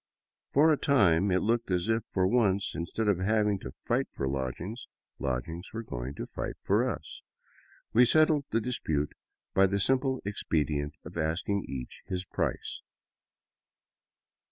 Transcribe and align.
For 0.51 0.73
a 0.73 0.77
time 0.79 1.29
it 1.29 1.43
looked 1.43 1.69
as 1.69 1.87
if, 1.87 2.01
for 2.11 2.25
once, 2.25 2.71
instead 2.73 3.07
of 3.07 3.19
having 3.19 3.59
to 3.59 3.75
fight 3.85 4.07
for 4.11 4.27
lodgings, 4.27 4.87
lodgings 5.19 5.71
were 5.73 5.83
going 5.83 6.15
to 6.15 6.25
fight 6.25 6.55
for 6.63 6.89
us. 6.89 7.21
We 7.93 8.05
settled 8.07 8.45
the 8.49 8.61
dispute 8.61 9.13
by 9.53 9.67
the 9.67 9.79
simple 9.79 10.19
expedient 10.25 10.95
of 11.05 11.19
asking 11.19 11.65
each 11.67 12.01
his 12.07 12.25
price. 12.25 12.81